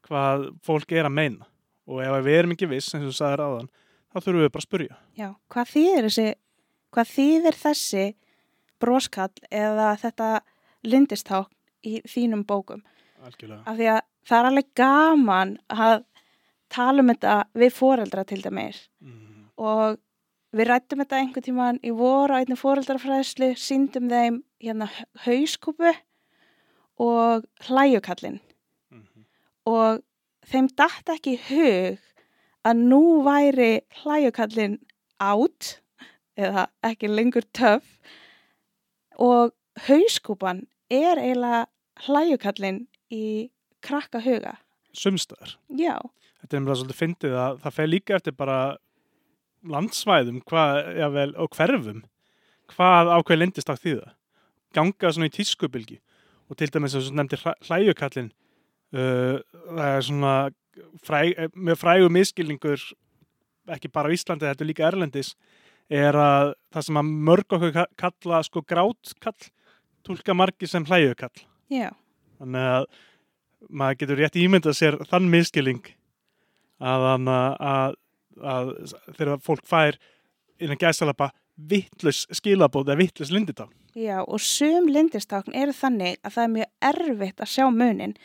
hvað 0.08 0.50
fólk 0.66 0.94
er 0.94 1.10
að 1.10 1.16
meina 1.16 1.50
og 1.90 2.04
ef 2.06 2.20
við 2.26 2.38
erum 2.38 2.54
ekki 2.54 2.70
viss, 2.70 2.92
eins 2.94 3.08
og 3.08 3.10
þú 3.10 3.18
sagðir 3.18 3.42
áðan, 3.46 3.70
þá 4.12 4.18
þurfum 4.20 4.44
við 4.44 4.52
bara 4.54 4.62
að 4.62 4.68
spurja. 4.68 4.98
Já, 5.18 5.30
hvað 5.50 5.72
þýðir 5.72 6.06
þessi, 6.06 6.28
hvað 6.94 7.14
þýðir 7.16 7.58
þessi 7.64 8.04
broskall 8.80 9.48
eða 9.50 9.88
þetta 10.04 10.30
lindisták 10.86 11.50
í 11.82 12.00
þínum 12.06 12.46
bókum? 12.46 12.84
Algjörlega. 13.26 13.64
Af 13.66 13.80
því 13.80 13.90
að 13.96 14.02
það 14.30 14.40
er 14.40 14.50
alveg 14.50 14.70
gaman 14.78 15.56
að 15.74 16.04
tala 16.70 17.04
um 17.04 17.10
þetta 17.12 17.40
við 17.58 17.74
foreldra 17.74 18.26
til 18.30 18.44
dæmis. 18.46 18.86
Mm. 19.02 19.50
og 19.60 19.98
við 20.56 20.70
rættum 20.70 21.02
þetta 21.04 21.18
einhvern 21.20 21.46
tíman 21.46 21.80
í 21.86 21.92
voru 21.94 22.38
á 22.38 22.40
einni 22.40 22.58
foreldrafræðslu, 22.58 23.52
síndum 23.60 24.08
þeim 24.10 24.40
hérna 24.62 24.88
hauskúpu 25.26 25.92
og 27.00 27.46
hlæjukallin 27.68 28.40
Mm 28.90 29.26
og 29.70 30.00
þeim 30.50 30.70
datt 30.80 31.12
ekki 31.14 31.36
hug 31.50 32.00
að 32.68 32.82
nú 32.92 33.04
væri 33.26 33.82
hlæjukallin 34.02 34.80
átt 35.22 35.80
eða 36.40 36.68
ekki 36.86 37.10
lengur 37.12 37.46
töff. 37.56 37.86
Og 39.20 39.54
hauskúpan 39.88 40.64
er 40.90 41.20
eiginlega 41.20 41.66
hlæjukallin 42.06 42.86
í 43.12 43.50
krakka 43.86 44.22
huga. 44.24 44.56
Sumstæðar. 44.96 45.56
Já, 45.78 45.98
Þetta 46.40 46.56
er 46.56 46.62
mjög 46.64 46.78
svolítið 46.80 46.98
fyndið 47.02 47.34
að 47.36 47.58
það 47.66 47.74
fer 47.76 47.88
líka 47.92 48.16
eftir 48.16 48.36
bara 48.40 48.60
landsvæðum 49.70 50.38
hvað, 50.48 50.78
jável, 51.00 51.32
og 51.36 51.50
hverfum 51.58 52.04
hvað 52.72 53.10
ákveð 53.18 53.40
lindistákn 53.42 53.82
þýða. 53.84 54.12
Ganga 54.78 55.12
svona 55.12 55.28
í 55.28 55.34
tískubilgi 55.36 55.98
og 56.50 56.58
til 56.58 56.70
dæmis 56.74 56.96
að 56.98 57.10
nefndir 57.18 57.44
hlæjukallin 57.68 58.30
uh, 58.96 59.42
það 59.68 59.90
er 59.90 60.06
svona 60.08 60.34
fræ, 61.04 61.20
með 61.58 61.80
frægu 61.82 62.10
miskilningur 62.14 62.86
ekki 63.76 63.92
bara 63.94 64.10
á 64.10 64.16
Íslandi, 64.16 64.48
þetta 64.48 64.64
er 64.66 64.70
líka 64.72 64.88
Erlendis 64.88 65.34
er 65.90 66.16
að 66.18 66.54
það 66.74 66.86
sem 66.88 67.02
að 67.02 67.12
mörg 67.30 67.58
okkur 67.58 67.74
ka- 67.76 67.90
kalla 68.00 68.40
sko 68.46 68.64
grátkall 68.66 69.50
tólka 70.08 70.34
margir 70.38 70.70
sem 70.72 70.86
hlæjukall 70.88 71.44
já, 71.74 71.90
þannig 72.40 72.70
að 72.78 72.88
maður 73.68 74.00
getur 74.04 74.22
rétt 74.22 74.40
ímyndað 74.40 74.78
sér 74.78 74.98
þann 75.10 75.28
miskilning 75.32 75.84
að, 76.80 77.06
að, 77.10 77.30
að, 77.60 77.98
að 78.54 78.72
þegar 79.18 79.44
fólk 79.44 79.68
fær 79.68 80.00
innan 80.60 80.80
gæsalapa 80.80 81.32
vittlus 81.70 82.26
skilabóð 82.36 82.94
eða 82.94 83.02
vittlus 83.04 83.34
linditá 83.36 83.68
já 83.98 84.22
og 84.22 84.40
sum 84.44 84.88
lindistákn 84.92 85.56
eru 85.58 85.74
þannig 85.76 86.20
að 86.24 86.36
það 86.36 86.44
er 86.44 86.54
mjög 86.56 86.92
erfitt 86.92 87.44
að 87.44 87.54
sjá 87.54 87.66
munin 87.74 88.16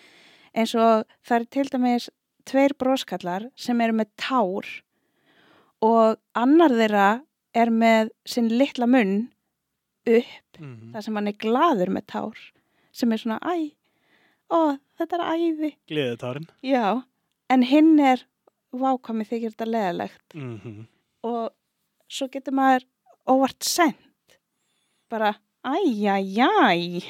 eins 0.54 0.74
og 0.78 1.04
það 1.26 1.38
er 1.38 1.46
til 1.56 1.66
dæmis 1.72 2.08
tveir 2.48 2.74
broskallar 2.78 3.48
sem 3.56 3.80
eru 3.80 3.96
með 3.96 4.10
tár 4.20 4.68
og 5.84 6.18
annar 6.38 6.74
þeirra 6.74 7.08
er 7.54 7.70
með 7.70 8.12
sinn 8.28 8.50
litla 8.52 8.86
munn 8.90 9.30
upp 10.04 10.60
mm. 10.60 10.92
þar 10.92 11.06
sem 11.06 11.18
hann 11.18 11.30
er 11.30 11.40
glaður 11.40 11.92
með 11.96 12.06
tár 12.12 12.44
sem 12.94 13.12
er 13.12 13.22
svona 13.22 13.40
æ, 13.42 13.74
ó 14.50 14.76
þetta 14.98 15.18
er 15.18 15.24
æði. 15.34 15.70
Gleðitárin. 15.90 16.48
Já, 16.64 17.02
en 17.50 17.66
hinn 17.68 17.98
er 18.00 18.24
vákvæmi 18.74 19.26
þykir 19.28 19.54
þetta 19.54 19.70
leðalegt 19.70 20.34
mm 20.34 20.54
-hmm. 20.62 20.86
og 21.30 21.52
svo 22.10 22.28
getur 22.32 22.56
maður 22.56 22.86
óvart 23.28 23.62
sendt 23.64 24.38
bara 25.08 25.34
æjæjæj. 25.64 27.04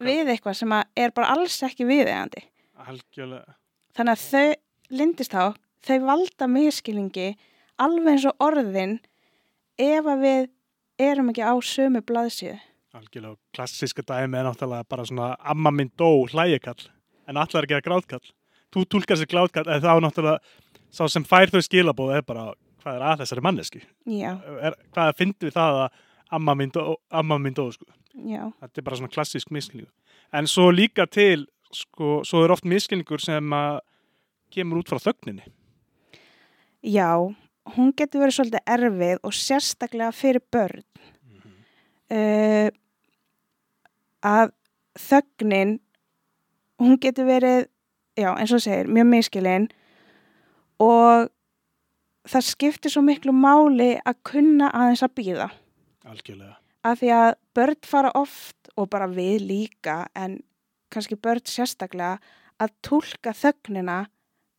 Við 0.00 0.30
eitthvað 0.32 0.56
sem 0.56 0.72
er 0.72 1.12
bara 1.12 1.34
alls 1.34 1.62
ekki 1.62 1.84
viðeigandi. 1.84 2.42
Algjörlega. 2.86 3.56
Þannig 3.92 4.12
að 4.12 4.24
þau 4.30 4.54
lindist 4.90 5.34
á 5.34 5.52
þau 5.86 5.98
valda 6.06 6.48
miskilingi 6.48 7.36
alveg 7.82 8.14
eins 8.14 8.26
og 8.28 8.40
orðin 8.42 8.98
ef 9.78 10.06
að 10.06 10.22
við 10.24 10.48
erum 10.98 11.30
ekki 11.30 11.44
á 11.44 11.54
sömu 11.60 12.00
blaðsíðu 12.06 12.56
algjörlega 12.96 13.36
klassiska 13.56 14.04
dæmi 14.06 14.40
er 14.40 14.48
náttúrulega 14.48 14.88
bara 14.88 15.06
svona 15.08 15.34
amma 15.40 15.72
minn 15.74 15.92
dó 15.98 16.26
hlæjikall 16.30 16.88
en 17.26 17.36
allar 17.36 17.66
að 17.66 17.72
gera 17.74 17.84
grátkall. 17.84 18.24
Þú 18.74 18.84
tólkar 18.90 19.18
sér 19.20 19.30
grátkall 19.30 19.68
en 19.70 19.82
þá 19.82 19.92
náttúrulega 20.02 20.38
sá 20.90 21.04
sem 21.10 21.24
fær 21.26 21.52
þau 21.52 21.62
skilabóð 21.64 22.16
er 22.16 22.26
bara 22.26 22.50
hvað 22.82 22.98
er 22.98 23.06
að 23.10 23.22
þessari 23.22 23.42
manneski 23.42 23.80
já, 24.06 24.32
er, 24.62 24.76
hvað 24.94 25.16
finnst 25.18 25.42
við 25.42 25.56
það 25.56 25.80
að 25.84 26.02
amma 26.36 26.54
minn 26.58 26.72
dó, 26.74 26.82
amma 27.10 27.38
minn 27.42 27.54
dó 27.54 27.66
sko. 27.74 27.86
já, 28.14 28.46
þetta 28.62 28.80
er 28.80 28.86
bara 28.86 28.98
svona 29.00 29.14
klassísk 29.14 29.50
miskilningu 29.54 29.90
En 30.34 30.48
svo 30.50 30.70
líka 30.74 31.06
til, 31.06 31.46
sko, 31.74 32.20
svo 32.26 32.44
er 32.44 32.54
oft 32.54 32.66
miskilningur 32.66 33.22
sem 33.22 33.52
að 33.54 33.80
kemur 34.52 34.82
út 34.82 34.90
frá 34.90 35.00
þögninni. 35.02 35.46
Já, 36.86 37.10
hún 37.76 37.92
getur 37.98 38.24
verið 38.24 38.38
svolítið 38.38 38.72
erfið 38.76 39.22
og 39.26 39.36
sérstaklega 39.36 40.12
fyrir 40.14 40.44
börn. 40.54 40.84
Uh, 42.06 42.68
að 44.26 44.52
þögnin, 44.98 45.78
hún 46.80 46.98
getur 47.00 47.28
verið, 47.28 47.66
já 48.18 48.30
eins 48.34 48.52
og 48.56 48.62
segir, 48.64 48.90
mjög 48.90 49.08
miskilinn 49.12 49.68
og 50.82 51.28
það 52.26 52.48
skiptir 52.48 52.92
svo 52.92 53.02
miklu 53.06 53.34
máli 53.36 53.94
að 54.02 54.20
kunna 54.26 54.70
aðeins 54.74 55.04
að 55.06 55.14
býða. 55.20 55.48
Algjörlega. 56.06 56.56
Af 56.86 57.00
því 57.00 57.12
að 57.16 57.30
börn 57.56 57.86
fara 57.86 58.12
oft 58.18 58.70
og 58.76 58.90
bara 58.92 59.08
við 59.10 59.46
líka 59.48 60.04
en 60.14 60.40
kannski 60.92 61.18
börn 61.18 61.42
sérstaklega 61.48 62.18
að 62.62 62.74
tólka 62.86 63.34
þögnina 63.36 64.04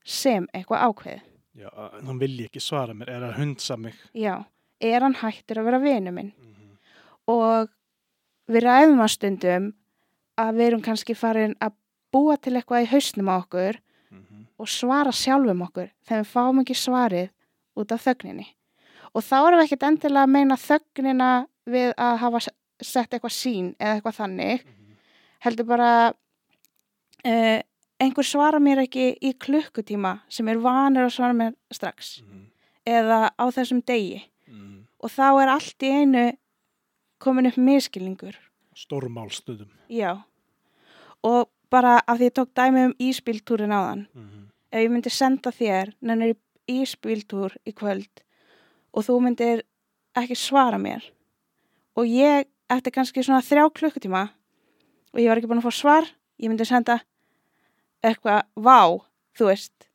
sem 0.08 0.48
eitthvað 0.56 0.84
ákveð. 0.88 1.24
Já, 1.58 1.70
hann 1.74 2.20
vilji 2.22 2.46
ekki 2.46 2.62
svara 2.62 2.94
mér, 2.94 3.10
er 3.16 3.26
að 3.30 3.40
hundsa 3.40 3.78
mig. 3.82 3.96
Já, 4.14 4.46
er 4.78 5.02
hann 5.02 5.18
hættur 5.18 5.62
að 5.62 5.70
vera 5.72 5.80
vinu 5.82 6.14
minn? 6.14 6.34
Mm 6.38 6.54
-hmm. 6.54 6.76
Og 7.34 7.70
við 8.48 8.64
ræðum 8.68 9.04
að 9.04 9.14
stundum 9.14 9.68
að 10.38 10.60
við 10.60 10.68
erum 10.68 10.86
kannski 10.86 11.16
farin 11.18 11.56
að 11.64 11.76
búa 12.14 12.38
til 12.38 12.56
eitthvað 12.56 12.86
í 12.86 12.92
hausnum 12.92 13.32
á 13.32 13.36
okkur 13.38 13.80
og 14.58 14.70
svara 14.70 15.12
sjálfum 15.14 15.66
okkur 15.68 15.90
þegar 16.08 16.24
við 16.24 16.32
fáum 16.32 16.62
ekki 16.62 16.78
svarið 16.78 17.30
út 17.78 17.92
af 17.94 18.06
þögninni. 18.06 18.48
Og 19.14 19.24
þá 19.24 19.38
erum 19.40 19.60
við 19.60 19.66
ekkert 19.68 19.88
endilega 19.88 20.24
að 20.26 20.34
meina 20.34 20.58
þögnina 20.58 21.32
við 21.68 21.92
að 21.98 22.18
hafa 22.24 22.42
sett 22.82 23.14
eitthvað 23.14 23.36
sín 23.36 23.76
eða 23.80 23.98
eitthvað 23.98 24.18
þannig. 24.18 24.66
Heldur 25.46 25.68
bara 25.70 25.92
uh, 26.12 27.60
einhver 28.02 28.26
svara 28.26 28.60
mér 28.62 28.84
ekki 28.86 29.12
í 29.22 29.34
klukkutíma 29.38 30.20
sem 30.30 30.48
er 30.50 30.62
vanur 30.62 31.08
að 31.08 31.16
svara 31.18 31.38
mér 31.38 31.54
strax 31.74 32.22
eða 32.88 33.30
á 33.36 33.46
þessum 33.54 33.82
degi. 33.86 34.24
Og 35.04 35.12
þá 35.14 35.28
er 35.44 35.54
allt 35.54 35.84
í 35.84 35.94
einu 35.94 36.26
komin 37.18 37.48
upp 37.50 37.58
miskilningur. 37.58 38.36
Stórmálstöðum. 38.76 39.70
Já. 39.90 40.24
Og 41.24 41.50
bara 41.70 42.00
af 42.08 42.20
því 42.20 42.30
ég 42.30 42.36
tók 42.38 42.54
dæmi 42.56 42.86
um 42.86 42.94
íspíltúrin 43.00 43.74
á 43.74 43.80
þann. 43.88 44.08
Mm 44.14 44.28
-hmm. 44.28 44.44
Ef 44.72 44.80
ég 44.80 44.92
myndi 44.92 45.10
senda 45.10 45.50
þér 45.52 45.94
nennir 46.02 46.36
íspíltúr 46.68 47.56
í 47.66 47.74
kvöld 47.74 48.24
og 48.94 49.04
þú 49.06 49.20
myndir 49.22 49.64
ekki 50.16 50.36
svara 50.36 50.78
mér 50.78 51.04
og 51.96 52.06
ég 52.06 52.48
eftir 52.70 52.92
kannski 52.92 53.24
svona 53.24 53.42
þrjá 53.46 53.70
klukkutíma 53.74 54.30
og 55.14 55.20
ég 55.20 55.30
var 55.30 55.38
ekki 55.38 55.48
búin 55.48 55.62
að 55.62 55.70
fá 55.70 55.74
svar 55.74 56.10
ég 56.38 56.50
myndi 56.50 56.66
senda 56.66 57.00
eitthvað 58.06 58.44
vá, 58.56 59.02
þú 59.38 59.50
veist 59.50 59.88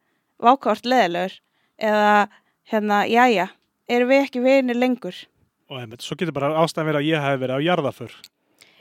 vákort 0.43 0.87
leðilegur 0.89 1.39
eða 1.79 2.29
hérna, 2.71 3.03
jájá, 3.07 3.49
erum 3.89 4.11
við 4.11 4.25
ekki 4.27 4.43
vinir 4.43 4.79
lengur 4.79 5.17
Og 5.73 5.79
einmitt, 5.81 6.05
svo 6.05 6.19
getur 6.21 6.35
bara 6.37 6.51
ástæðan 6.61 6.91
verið 6.91 7.01
að 7.01 7.07
ég 7.09 7.23
hef 7.25 7.39
verið 7.41 7.57
á 7.57 7.65
jarðaför 7.65 8.17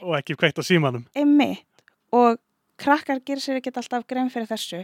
og 0.02 0.16
ekki 0.18 0.34
kveikt 0.36 0.58
á 0.60 0.64
símanum. 0.66 1.06
einmitt. 1.16 1.64
Og 2.12 2.36
krakkar 2.76 3.22
gerir 3.24 3.40
sér 3.40 3.60
ekki 3.60 3.72
alltaf 3.72 4.04
grein 4.06 4.28
fyrir 4.28 4.50
þessu. 4.50 4.82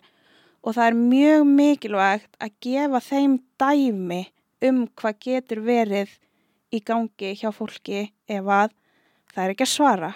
Og 0.64 0.74
það 0.74 0.86
er 0.86 0.96
mjög 0.96 1.44
mikilvægt 1.58 2.38
að 2.40 2.54
gefa 2.64 3.00
þeim 3.04 3.36
dæmi 3.60 4.22
um 4.64 4.80
hvað 4.96 5.20
getur 5.26 5.60
verið 5.66 6.14
í 6.72 6.80
gangi 6.80 7.34
hjá 7.36 7.50
fólki 7.52 8.08
ef 8.28 8.48
að 8.48 8.72
það 9.34 9.44
er 9.44 9.54
ekki 9.54 9.66
að 9.66 9.74
svara. 9.74 10.12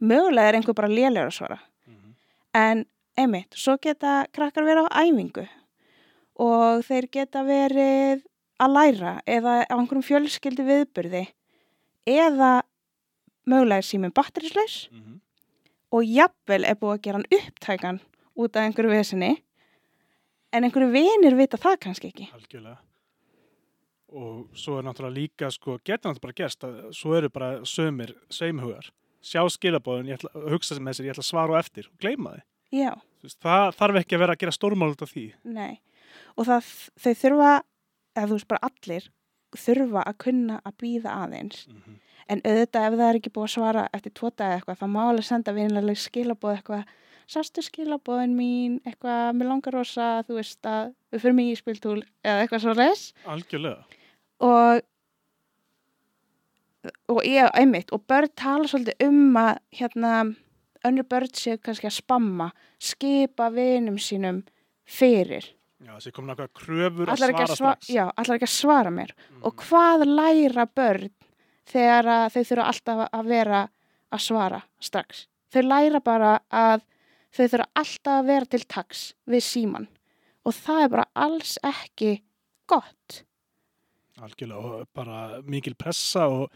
Mögulega 0.00 0.48
er 0.52 0.58
einhver 0.60 0.76
bara 0.76 0.92
lélegur 0.92 1.32
að 1.32 1.38
svara. 1.38 1.58
En 2.52 2.84
einmitt, 3.16 3.54
svo 3.54 3.78
geta 3.80 4.26
krakkar 4.34 4.66
verið 4.66 4.90
á 4.90 5.00
æfingu. 5.00 5.46
Og 6.40 6.84
þeir 6.84 7.08
geta 7.12 7.44
verið 7.46 8.24
að 8.60 8.74
læra 8.76 9.12
eða 9.26 9.54
á 9.66 9.74
einhverjum 9.76 10.06
fjölskyldi 10.06 10.66
viðburði 10.68 11.24
eða 12.10 12.62
mögulega 13.48 13.82
síminn 13.86 14.14
batterislaus 14.14 14.88
Mm 14.92 15.00
-hmm. 15.00 15.20
og 15.92 16.04
jafnvel 16.04 16.64
er 16.64 16.76
búið 16.76 16.94
að 16.98 17.02
gera 17.02 17.18
hann 17.18 17.32
upptækan 17.38 18.00
út 18.36 18.56
af 18.56 18.62
einhverju 18.62 18.90
vesinni 18.90 19.42
en 20.52 20.64
einhverju 20.64 20.90
vinir 20.92 21.36
vita 21.36 21.56
það 21.56 21.76
kannski 21.80 22.08
ekki. 22.08 22.28
Algjörlega. 22.34 22.78
Og 24.10 24.48
svo 24.54 24.78
er 24.78 24.82
náttúrulega 24.82 25.14
líka, 25.14 25.50
sko, 25.50 25.78
getur 25.84 26.10
náttúrulega 26.10 26.20
bara 26.20 26.32
gerst 26.32 26.64
að 26.64 26.92
svo 26.92 27.14
eru 27.14 27.28
bara 27.30 27.50
sömur, 27.64 28.14
seimhugar. 28.28 28.90
Sjá 29.22 29.44
skilabóðun, 29.48 30.08
ég 30.08 30.18
ætla 30.18 30.30
að 30.34 30.50
hugsa 30.50 30.74
sem 30.74 30.84
með 30.84 30.92
sér, 30.92 31.04
ég 31.06 31.14
ætla 31.14 31.22
að 31.22 31.30
svara 31.30 31.54
á 31.54 31.60
eftir 31.60 31.86
og 31.86 31.98
gleyma 32.00 32.30
þið. 32.30 32.42
Já, 32.70 32.94
það 33.42 33.74
þarf 33.76 33.96
ekki 34.00 34.16
að 34.16 34.20
vera 34.20 34.32
að 34.32 34.38
gera 34.40 34.52
stórmál 34.56 34.90
út 34.90 35.02
af 35.02 35.12
því. 35.12 35.34
nei. 35.44 35.80
Og 36.36 36.46
það, 36.46 36.90
þau 36.98 37.14
þurfa, 37.14 37.62
eða 38.20 38.28
þú 38.30 38.38
veist 38.38 38.50
bara 38.52 38.68
allir, 38.68 39.08
þurfa 39.56 40.04
að 40.06 40.18
kunna 40.24 40.60
að 40.64 40.76
býða 40.82 41.16
aðeins. 41.24 41.66
Mm 41.68 41.82
-hmm. 41.82 41.98
En 42.30 42.40
auðvitað 42.44 42.86
ef 42.86 42.94
það 42.98 43.08
er 43.08 43.16
ekki 43.18 43.30
búið 43.34 43.48
að 43.48 43.54
svara 43.54 43.88
eftir 43.92 44.12
tvo 44.12 44.30
daga 44.30 44.54
eitthvað, 44.56 44.78
þá 44.80 44.86
má 44.86 45.00
alveg 45.08 45.24
senda 45.24 45.52
vinlega 45.52 45.94
skilabóð 45.94 46.56
eitthvað, 46.56 46.84
sástu 47.26 47.62
skilabóðin 47.62 48.36
mín, 48.36 48.80
eitthvað, 48.86 49.34
mér 49.34 49.46
langar 49.46 49.74
rosa, 49.74 50.22
þú 50.28 50.34
veist 50.34 50.66
að 50.66 50.94
við 51.10 51.20
fyrir 51.20 51.34
mig 51.34 51.50
í 51.50 51.56
spiltúl 51.56 52.02
eða 52.24 52.40
eitthvað 52.40 52.60
svo 52.60 52.72
res. 52.74 53.14
Algjörlega. 53.26 53.84
og 54.40 54.80
og 57.08 57.24
ég, 57.26 57.50
einmitt, 57.54 57.92
og 57.92 58.04
börn 58.08 58.30
tala 58.36 58.68
svolítið 58.68 59.06
um 59.08 59.36
að 59.36 59.58
hérna, 59.76 60.12
önnur 60.86 61.06
börn 61.10 61.32
séu 61.36 61.58
kannski 61.60 61.90
að 61.90 61.98
spamma 61.98 62.50
skipa 62.80 63.50
vinum 63.52 63.98
sínum 64.00 64.42
fyrir 64.88 65.50
Já, 65.80 65.94
þessi 65.96 66.12
komin 66.12 66.28
náttúrulega 66.34 66.58
kröfur 66.60 67.08
að 67.08 67.14
allar 67.14 67.32
ekki 67.32 67.40
svara 67.40 67.54
að, 67.54 67.56
sva 67.60 67.72
strax. 67.72 67.90
já, 67.94 68.04
allar 68.20 68.36
ekki 68.36 68.48
að 68.48 68.54
svara 68.54 68.90
mér? 68.92 69.14
Mhm. 69.16 69.42
og 69.48 69.54
hvað 69.64 70.04
læra 70.10 70.66
börn 70.76 71.10
þegar 71.70 72.10
að 72.14 72.26
þau 72.34 72.42
þurfa 72.50 72.66
alltaf 72.72 73.02
að 73.12 73.30
vera 73.30 73.60
að 74.12 74.20
svara 74.26 74.62
strax? 74.80 75.26
Þau 75.50 75.62
læra 75.64 76.00
bara 76.04 76.34
að 76.50 76.84
þau 77.32 77.46
þurfa 77.46 77.68
alltaf 77.74 78.18
að 78.18 78.26
vera 78.26 78.46
til 78.46 78.64
taks 78.66 79.14
við 79.26 79.42
síman 79.46 79.88
og 80.44 80.54
það 80.56 80.82
er 80.84 80.88
bara 80.88 81.06
alls 81.14 81.58
ekki 81.64 82.12
gott. 82.68 83.22
Algjörlega 84.20 84.60
og 84.80 84.88
bara 84.94 85.40
mikil 85.48 85.74
pressa 85.74 86.26
og, 86.28 86.50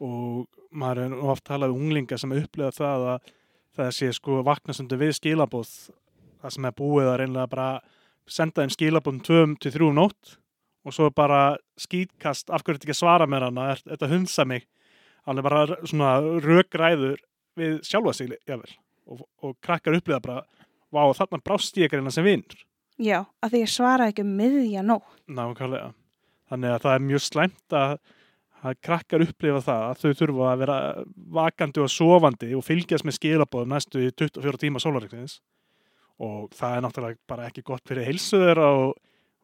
og 0.00 0.46
maður 0.70 1.06
er 1.06 1.20
oft 1.32 1.44
talað 1.48 1.72
um 1.72 1.86
unglinga 1.86 2.18
sem 2.20 2.32
upplega 2.36 2.74
það 2.76 3.06
að 3.14 3.30
það 3.78 3.94
sé 3.96 4.10
sko 4.12 4.42
vaknasundu 4.44 4.98
við 5.00 5.14
skilabóð 5.16 5.70
það 6.42 6.54
sem 6.54 6.68
er 6.68 6.76
búið 6.76 7.08
að 7.08 7.18
reynlega 7.22 7.50
bara 7.54 7.68
senda 8.32 8.64
þeim 8.64 8.74
skilabóðum 8.74 9.56
2-3 9.62 9.90
nótt 9.96 10.36
og 10.86 10.94
svo 10.94 11.08
bara 11.12 11.56
skýtkast 11.80 12.52
af 12.52 12.64
hverju 12.64 12.78
þetta 12.78 12.88
ekki 12.88 12.98
svara 13.00 13.26
mér 13.28 13.48
hana? 13.48 13.72
Er 13.74 13.82
þetta 13.84 14.12
hunsa 14.12 14.46
mig? 14.48 14.68
Hann 15.28 15.40
er 15.40 15.44
bara 15.44 15.80
svona 15.82 16.14
rökræður 16.44 17.18
við 17.58 17.82
sjálfa 17.84 18.14
sig 18.16 18.32
jável 18.48 18.70
og, 19.08 19.26
og 19.42 19.58
krakkar 19.64 19.98
upplega 19.98 20.22
bara 20.24 20.44
vá 20.94 21.02
þarna 21.16 21.42
brást 21.44 21.76
ég 21.80 21.92
reyna 21.92 22.12
sem 22.14 22.24
vinnur 22.24 22.64
já, 22.98 23.22
að 23.42 23.54
því 23.54 23.62
ég 23.62 23.72
svara 23.72 24.08
ekki 24.10 24.24
um 24.24 24.36
miðja 24.38 24.84
nótt. 24.86 25.18
Nákvæmlega. 25.30 25.92
Þannig 26.48 26.74
að 26.74 26.84
það 26.84 26.94
er 26.94 27.04
mjög 27.04 27.24
slæmt 27.24 27.76
að, 27.76 27.94
að 28.64 28.80
krakkar 28.88 29.24
upplifa 29.26 29.60
það 29.66 29.84
að 29.88 30.02
þau 30.02 30.20
þurfa 30.22 30.48
að 30.50 30.62
vera 30.62 30.78
vakandi 31.38 31.84
og 31.84 31.92
sofandi 31.92 32.50
og 32.56 32.64
fylgjast 32.66 33.06
með 33.06 33.18
skilabóðum 33.18 33.74
næstu 33.74 34.04
í 34.06 34.10
24 34.14 34.62
tíma 34.64 34.82
sólaríknins 34.82 35.38
og 36.18 36.54
það 36.56 36.76
er 36.76 36.84
náttúrulega 36.84 37.20
bara 37.30 37.48
ekki 37.48 37.64
gott 37.66 37.84
fyrir 37.88 38.08
heilsu 38.08 38.40
þeirra 38.42 38.70
og, 38.78 38.94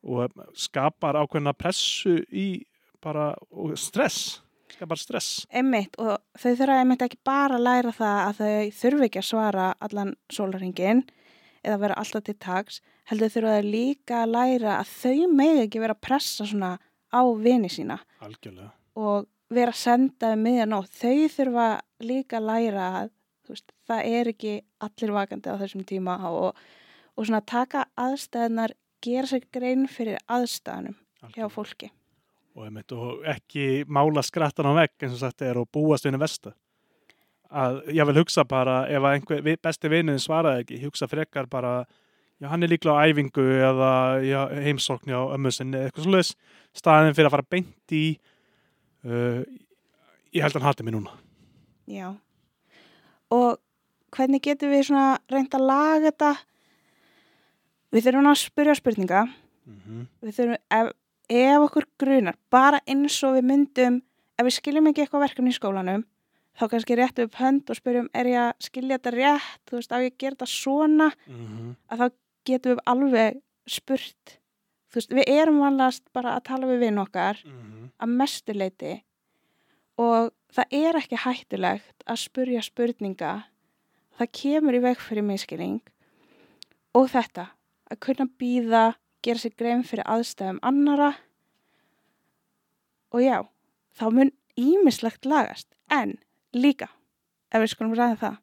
og 0.05 0.47
skapar 0.59 1.19
ákveðna 1.23 1.55
pressu 1.57 2.19
í 2.31 2.65
bara 3.05 3.33
stress, 3.79 4.41
skapar 4.73 4.99
stress. 4.99 5.45
Einmitt 5.55 5.99
og 6.01 6.17
þau 6.41 6.55
þurfa 6.57 6.79
einmitt 6.81 7.05
ekki 7.05 7.21
bara 7.27 7.59
að 7.59 7.67
læra 7.69 7.93
það 7.95 8.23
að 8.23 8.41
þau 8.41 8.79
þurfi 8.81 9.09
ekki 9.09 9.21
að 9.21 9.29
svara 9.29 9.69
allan 9.85 10.15
sólaringin 10.33 11.05
eða 11.65 11.79
vera 11.85 11.99
alltaf 12.01 12.25
til 12.27 12.37
taks, 12.41 12.81
heldur 13.09 13.33
þurfa 13.33 13.59
þau 13.59 13.69
líka 13.69 14.23
að 14.23 14.35
læra 14.35 14.79
að 14.81 14.97
þau 14.97 15.29
megi 15.37 15.63
ekki 15.67 15.85
vera 15.85 15.97
að 15.97 16.05
pressa 16.09 16.49
svona 16.49 16.75
á 17.15 17.23
vini 17.39 17.71
sína 17.71 18.01
Algjörlega. 18.25 18.73
og 18.99 19.29
vera 19.55 19.73
að 19.73 19.81
senda 19.81 20.33
um 20.35 20.43
miðjanótt. 20.45 20.91
Þau 20.91 21.29
þurfa 21.37 21.69
líka 22.03 22.41
að 22.41 22.49
læra 22.51 22.89
að 23.01 23.13
veist, 23.53 23.75
það 23.89 24.09
er 24.19 24.31
ekki 24.33 24.55
allir 24.85 25.15
vakandi 25.15 25.53
á 25.53 25.61
þessum 25.61 25.85
tíma 25.89 26.17
og, 26.31 26.57
og 27.17 27.27
svona 27.27 27.43
taka 27.47 27.87
aðstæðnar, 28.01 28.75
gera 29.05 29.29
sér 29.29 29.45
grein 29.53 29.87
fyrir 29.91 30.21
aðstæðanum 30.33 30.97
hjá 30.97 31.29
Algjörlega. 31.29 31.53
fólki. 31.53 31.91
og, 32.55 32.67
einmitt, 32.67 32.93
og 32.93 33.25
ekki 33.29 33.85
mála 33.89 34.23
skrattan 34.23 34.71
á 34.71 34.73
vegg 34.77 34.95
eins 35.03 35.17
og 35.17 35.23
sagt 35.25 35.43
er 35.43 35.59
og 35.59 35.69
búast 35.73 36.07
henni 36.07 36.21
versta 36.21 36.55
að 37.55 37.83
ég 37.95 38.09
vil 38.09 38.19
hugsa 38.23 38.45
bara 38.49 38.85
ef 38.91 39.05
einhver 39.09 39.45
besti 39.63 39.91
vinuðin 39.91 40.23
svaraði 40.23 40.65
ekki 40.65 40.81
hugsa 40.87 41.09
frekar 41.11 41.47
bara 41.51 41.85
já 42.43 42.49
hann 42.51 42.63
er 42.63 42.73
líklega 42.73 42.99
á 42.99 43.07
æfingu 43.07 43.45
eða 43.63 43.91
já, 44.25 44.41
heimsókni 44.65 45.15
á 45.15 45.23
ömmu 45.37 45.53
sinni 45.55 45.79
eða 45.79 45.91
eitthvað 45.91 46.09
svoleiðis 46.09 46.33
staðin 46.75 47.15
fyrir 47.15 47.31
að 47.31 47.37
fara 47.37 47.51
beint 47.51 47.95
í 47.95 48.05
uh, 49.07 49.43
ég 50.35 50.43
held 50.43 50.57
að 50.57 50.61
hann 50.63 50.71
hati 50.71 50.87
mig 50.87 50.97
núna 50.97 51.15
Já. 51.87 52.15
Og 53.31 53.59
hvernig 54.15 54.43
getum 54.43 54.71
við 54.71 54.89
svona 54.89 55.19
reynd 55.31 55.55
að 55.55 55.67
laga 55.67 56.03
þetta? 56.11 56.33
Við 57.95 58.05
þurfum 58.05 58.31
að 58.31 58.41
spyrja 58.43 58.75
spurninga. 58.75 59.23
Mm 59.65 60.07
við 60.21 60.35
þurfum, 60.37 60.59
ef, 60.71 60.91
ef 61.29 61.63
okkur 61.69 61.87
grunar 61.99 62.37
bara 62.51 62.81
eins 62.87 63.23
og 63.25 63.39
við 63.39 63.47
myndum 63.49 64.03
ef 64.39 64.45
við 64.45 64.57
skiljum 64.59 64.87
ekki 64.91 65.05
eitthvað 65.05 65.25
verkefni 65.25 65.53
í 65.53 65.57
skólanum 65.57 66.05
þá 66.59 66.69
kannski 66.71 66.99
réttu 66.99 67.27
upp 67.27 67.39
hönd 67.41 67.71
og 67.71 67.79
spyrjum 67.79 68.11
er 68.15 68.31
ég 68.31 68.41
að 68.45 68.67
skilja 68.69 68.99
þetta 68.99 69.13
rétt, 69.15 69.61
þú 69.67 69.79
veist, 69.79 69.95
á 69.95 69.99
ég 69.99 70.13
að 70.13 70.19
gera 70.23 70.37
þetta 70.37 70.51
svona, 70.51 71.09
-hmm. 71.27 71.75
að 71.91 71.99
þá 71.99 72.07
getum 72.45 72.75
við 72.75 72.83
alveg 72.93 73.41
spurt. 73.67 74.39
Þú 74.91 75.01
veist, 75.01 75.15
við 75.19 75.29
erum 75.29 75.59
vanlegast 75.59 76.05
bara 76.13 76.37
að 76.37 76.45
tala 76.45 76.67
við 76.67 76.79
vinn 76.79 76.99
okkar. 76.99 77.43
Mhm. 77.45 77.91
að 77.99 78.09
mestu 78.09 78.53
leiti 78.53 79.03
og 80.01 80.33
það 80.55 80.77
er 80.79 80.99
ekki 81.01 81.21
hættulegt 81.25 82.07
að 82.07 82.23
spurja 82.25 82.63
spurninga. 82.65 83.33
Það 84.19 84.33
kemur 84.41 84.79
í 84.79 84.83
veg 84.85 85.01
fyrir 85.03 85.27
miskilning 85.27 85.81
og 86.95 87.09
þetta 87.11 87.49
að 87.91 88.01
kunna 88.07 88.29
býða, 88.39 88.85
gera 89.25 89.43
sér 89.43 89.57
grein 89.59 89.85
fyrir 89.87 90.07
aðstæðum 90.07 90.63
annara 90.63 91.15
og 93.15 93.23
já 93.23 93.39
þá 93.99 94.07
mun 94.11 94.33
ímislegt 94.59 95.27
lagast. 95.27 95.69
En 95.91 96.17
líka, 96.55 96.89
ef 97.53 97.63
við 97.63 97.75
skulum 97.75 97.99
ræða 97.99 98.19
það 98.23 98.41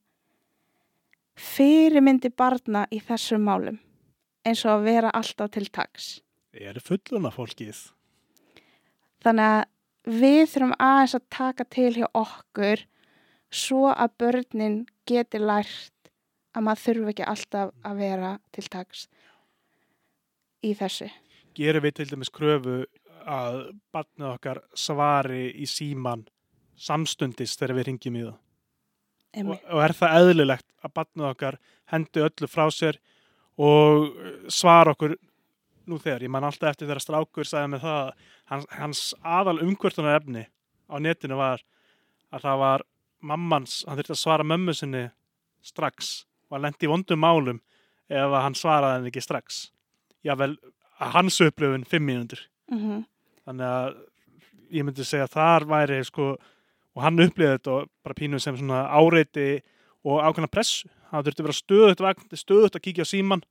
fyrirmyndi 1.41 2.31
barna 2.37 2.85
í 2.91 2.99
þessum 3.03 3.45
málum 3.47 3.79
eins 4.45 4.63
og 4.65 4.75
að 4.75 4.87
vera 4.87 5.11
alltaf 5.15 5.51
til 5.53 5.67
taks. 5.73 6.19
Er 6.51 6.79
fulluna 6.83 7.31
fólkið? 7.33 7.77
Þannig 9.21 9.51
að 9.55 9.61
við 10.07 10.43
þurfum 10.49 10.75
aðeins 10.79 11.15
að 11.17 11.27
taka 11.33 11.65
til 11.69 11.91
hjá 11.95 12.07
okkur 12.17 12.85
svo 13.51 13.89
að 13.91 14.15
börnin 14.21 14.77
geti 15.07 15.41
lært 15.41 16.11
að 16.55 16.65
maður 16.65 16.83
þurfi 16.85 17.11
ekki 17.13 17.27
alltaf 17.27 17.73
að 17.87 18.01
vera 18.01 18.31
til 18.55 18.65
taks 18.71 19.05
í 20.65 20.73
þessu. 20.77 21.09
Gerum 21.55 21.83
við 21.83 21.97
til 21.99 22.09
dæmis 22.11 22.31
kröfu 22.33 22.83
að 23.21 23.57
barnið 23.93 24.29
okkar 24.31 24.61
svari 24.73 25.49
í 25.51 25.67
síman 25.69 26.25
samstundis 26.79 27.57
þegar 27.59 27.77
við 27.77 27.87
ringjum 27.89 28.17
í 28.17 28.23
það? 28.25 28.39
Og, 29.41 29.51
og 29.71 29.81
er 29.85 29.93
það 29.95 30.15
eðlilegt 30.19 30.67
að 30.81 30.93
barnið 30.97 31.27
okkar 31.29 31.57
hendi 31.91 32.23
öllu 32.25 32.49
frá 32.51 32.65
sér 32.73 32.97
og 33.61 34.09
svara 34.51 34.95
okkur 34.95 35.15
nú 35.89 35.99
þegar, 36.01 36.25
ég 36.25 36.33
man 36.33 36.45
alltaf 36.47 36.73
eftir 36.73 36.87
þegar 36.89 37.03
strákur 37.03 37.47
sagði 37.47 37.73
með 37.73 37.85
það, 37.85 38.01
að 38.01 38.51
hans, 38.51 38.67
hans 38.77 39.03
aðal 39.21 39.57
umkvörtunar 39.65 40.19
efni 40.19 40.45
á 40.91 40.95
netinu 41.01 41.39
var 41.39 41.63
að 42.31 42.45
það 42.45 42.61
var 42.63 42.85
mammans, 43.21 43.81
hann 43.87 43.99
þurfti 43.99 44.15
að 44.15 44.21
svara 44.23 44.47
mömmu 44.47 44.75
sinni 44.77 45.05
strax 45.65 46.25
og 46.49 46.57
hann 46.57 46.67
lendi 46.67 46.87
í 46.87 46.91
vondum 46.91 47.21
málum 47.21 47.61
ef 48.11 48.35
hann 48.35 48.57
svaraði 48.57 48.99
henni 48.99 49.11
ekki 49.11 49.23
strax. 49.23 49.61
Jável 50.25 50.55
hans 50.99 51.39
upplifun 51.41 51.87
fimm 51.87 52.09
mínútur. 52.09 52.43
Mm 52.71 53.05
þannig 53.45 53.67
að 53.67 53.95
ég 54.71 54.85
myndi 54.87 55.05
segja 55.05 55.27
að 55.27 55.35
þar 55.35 55.67
væri 55.71 55.99
sko, 56.07 56.27
og 56.95 57.05
hann 57.05 57.23
upplifði 57.23 57.57
þetta 57.57 57.75
og 57.75 57.89
bara 58.05 58.17
pínu 58.17 58.39
sem 58.39 58.57
svona 58.57 58.83
áreiti 58.93 59.47
og 60.07 60.21
ákveðna 60.21 60.51
pressu, 60.51 60.89
hann 61.11 61.25
þurfti 61.25 61.43
að 61.43 61.47
vera 61.47 61.59
stöðut 61.59 62.39
stöðut 62.39 62.77
að 62.77 62.85
kíkja 62.85 63.05
á 63.07 63.11
síman 63.11 63.43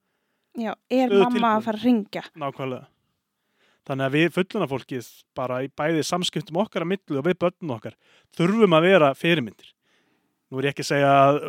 Já, 0.59 0.73
er 0.91 1.13
mamma 1.13 1.31
tilbúin. 1.31 1.51
að 1.51 1.65
fara 1.69 1.79
að 1.79 1.85
ringja? 1.85 2.23
nákvæmlega. 2.35 2.87
Þannig 3.87 4.07
að 4.07 4.17
við 4.17 4.33
fulluna 4.35 4.69
fólkið 4.71 5.07
bara 5.35 5.63
í 5.65 5.69
bæði 5.69 6.03
samskiptum 6.05 6.59
okkar 6.63 6.85
að 6.85 6.91
millu 6.93 7.19
og 7.19 7.27
við 7.27 7.39
börnum 7.41 7.77
okkar 7.77 7.97
þurfum 8.37 8.77
að 8.77 8.87
vera 8.87 9.15
fyrirmyndir. 9.19 9.73
Nú 10.51 10.61
er 10.61 10.69
ég 10.69 10.75
ekki 10.75 10.85
að 10.85 10.91
segja 10.91 11.13
að 11.25 11.41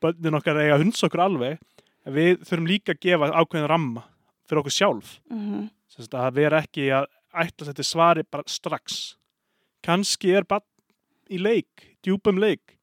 börnin 0.00 0.38
okkar 0.38 0.60
eiga 0.60 0.78
hunsa 0.80 1.08
okkur 1.08 1.24
alveg 1.24 1.58
en 2.06 2.14
við 2.14 2.40
þurfum 2.46 2.68
líka 2.70 2.94
að 2.94 3.02
gefa 3.04 3.30
ákveðin 3.34 3.70
ramma 3.72 4.04
fyrir 4.46 4.62
okkur 4.62 4.76
sjálf. 4.76 5.20
Mm 5.30 5.68
Sem 5.90 6.04
sagt 6.04 6.14
að 6.14 6.36
vera 6.38 6.60
ekki 6.62 6.84
að 6.94 7.08
ætla 7.34 7.66
þetta 7.66 7.82
svari 7.82 8.22
bara 8.22 8.46
strax. 8.46 9.16
Kannski 9.82 10.30
er 10.38 10.44
bara 10.46 10.62
í 11.26 11.40
leik 11.42 11.96
djúpum 12.04 12.38
leik 12.38 12.76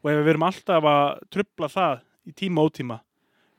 og 0.00 0.08
ef 0.08 0.22
við 0.22 0.30
erum 0.32 0.46
alltaf 0.48 0.86
að 0.88 1.18
trubla 1.28 1.68
það 1.68 1.98
í 2.24 2.32
tíma 2.32 2.62
og 2.64 2.72
ótíma 2.72 2.98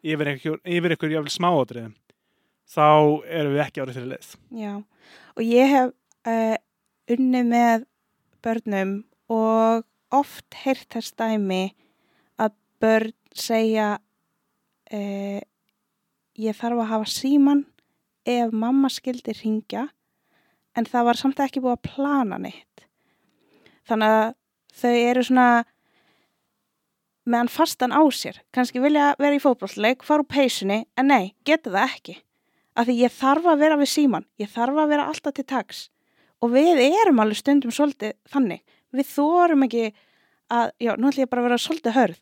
yfir 0.06 0.32
einhver, 0.32 0.60
yfir 0.64 0.94
einhver 0.94 1.14
jáfnvel 1.16 1.34
smáatriðum 1.34 1.96
þá 2.70 2.88
erum 3.30 3.56
við 3.56 3.64
ekki 3.66 3.84
árið 3.84 3.98
þeirri 3.98 4.12
leið 4.14 4.30
Já, 4.62 4.74
og 5.36 5.44
ég 5.46 5.74
hef 5.74 5.92
uh, 6.30 6.56
unnið 7.16 7.52
með 7.52 7.86
börnum 8.46 8.96
og 9.34 9.86
oft 10.16 10.60
heyrt 10.64 10.88
þess 10.94 11.16
dæmi 11.18 11.64
að 12.42 12.56
börn 12.82 13.16
segja 13.36 13.90
uh, 13.98 15.42
ég 16.36 16.58
þarf 16.58 16.84
að 16.84 16.92
hafa 16.94 17.12
síman 17.12 17.66
ef 18.26 18.54
mamma 18.54 18.90
skildi 18.90 19.36
ringja 19.38 19.88
en 20.76 20.88
það 20.90 21.08
var 21.10 21.20
samt 21.20 21.40
ekki 21.44 21.62
búið 21.64 21.78
að 21.78 21.86
plana 21.88 22.40
neitt. 22.42 22.86
Þannig 23.88 24.16
að 24.18 24.26
þau 24.76 24.96
eru 24.96 25.24
svona 25.24 25.50
með 27.26 27.42
hann 27.42 27.52
fastan 27.52 27.96
á 27.96 28.02
sér, 28.14 28.38
kannski 28.54 28.82
vilja 28.84 29.14
vera 29.18 29.38
í 29.38 29.42
fótbollleik, 29.42 30.06
fara 30.06 30.24
úr 30.24 30.30
peysunni, 30.30 30.84
en 30.98 31.10
nei, 31.10 31.34
geta 31.48 31.74
það 31.74 31.88
ekki. 31.90 32.16
Af 32.76 32.88
því 32.88 32.96
ég 33.00 33.16
þarf 33.16 33.48
að 33.50 33.62
vera 33.64 33.80
við 33.80 33.92
síman, 33.92 34.28
ég 34.42 34.52
þarf 34.52 34.82
að 34.84 34.92
vera 34.94 35.08
alltaf 35.10 35.36
til 35.36 35.46
taks. 35.48 35.80
Og 36.44 36.52
við 36.54 36.82
erum 36.86 37.22
alveg 37.24 37.40
stundum 37.40 37.74
svolítið 37.74 38.14
þannig, 38.30 38.62
við 38.94 39.10
þórum 39.10 39.66
ekki 39.66 39.86
að, 40.52 40.72
já, 40.84 40.92
nú 41.00 41.10
ætlum 41.10 41.24
ég 41.24 41.32
bara 41.32 41.44
að 41.44 41.50
vera 41.50 41.64
svolítið 41.66 41.98
hörð, 41.98 42.22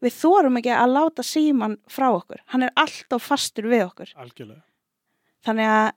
við 0.00 0.16
þórum 0.16 0.58
ekki 0.60 0.74
að 0.74 0.94
láta 0.96 1.26
síman 1.26 1.78
frá 1.92 2.08
okkur, 2.10 2.42
hann 2.50 2.66
er 2.66 2.74
alltaf 2.80 3.26
fastur 3.30 3.68
við 3.70 3.86
okkur, 3.86 4.12
algjörlega. 4.16 4.62
Þannig 5.46 5.72
að 5.76 5.88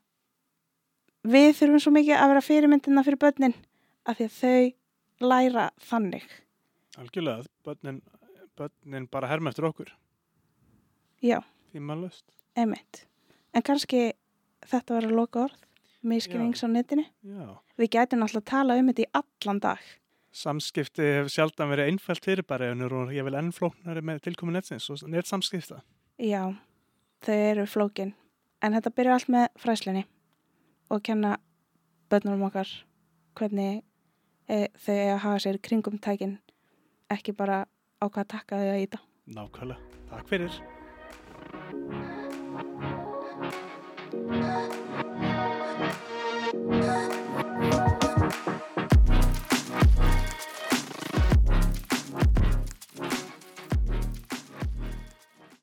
við 1.34 1.50
þurfum 1.58 1.84
svo 1.84 1.94
mikið 1.96 2.20
að 2.20 2.34
vera 2.34 2.48
fyrirmyndina 2.48 3.06
fyrir 3.08 3.22
börnin 3.24 3.56
af 4.04 4.20
því 4.20 4.28
að 4.28 4.38
þau 4.42 5.30
læra 5.32 5.70
þannig, 5.90 6.28
algjörlega, 7.00 7.48
börnin, 7.64 8.02
börnin 8.58 9.08
bara 9.12 9.28
herma 9.28 9.50
eftir 9.50 9.68
okkur? 9.70 9.94
Já, 11.24 11.42
löst 11.74 12.26
emitt 12.56 13.06
en 13.54 13.62
kannski 13.66 14.14
þetta 14.70 14.98
var 14.98 15.08
að 15.08 15.18
loka 15.18 15.46
orð 15.48 15.60
miskilnings 16.04 16.64
á 16.64 16.68
netinu. 16.68 17.06
Já. 17.24 17.60
við 17.80 17.90
gætum 17.96 18.24
alltaf 18.26 18.44
að 18.44 18.50
tala 18.50 18.78
um 18.80 18.90
þetta 18.92 19.06
í 19.06 19.12
allan 19.20 19.62
dag. 19.64 19.84
Samskipti 20.34 21.06
hefur 21.06 21.32
sjaldan 21.32 21.70
verið 21.72 21.92
einfælt 21.92 22.26
fyrirbæri 22.26 22.72
en 22.74 22.84
eru 22.84 23.06
ég 23.14 23.26
vil 23.26 23.38
enn 23.38 23.54
flóknari 23.54 24.02
með 24.02 24.24
tilkomi 24.28 24.56
netsins 24.56 24.90
og 24.90 25.04
netsamskipta. 25.08 25.82
Já, 26.18 26.56
þau 27.24 27.38
eru 27.38 27.66
flókin. 27.70 28.14
En 28.64 28.74
þetta 28.74 28.94
byrjar 28.96 29.20
allt 29.20 29.32
með 29.32 29.48
fræslinni 29.62 30.06
og 30.92 31.04
kenna 31.06 31.38
börnum 32.12 32.48
okkar 32.50 32.70
hvernig 33.38 33.84
e, 34.50 34.68
þau 34.74 35.20
hafa 35.24 35.40
sér 35.46 35.60
kringum 35.62 36.00
tækin, 36.02 36.40
ekki 37.14 37.36
bara 37.38 37.64
á 38.04 38.06
hvað 38.12 38.32
takka 38.36 38.60
þau 38.60 38.70
að 38.76 38.84
íta. 38.84 39.04
nákvæmlega, 39.32 40.00
takk 40.12 40.28
fyrir 40.28 40.62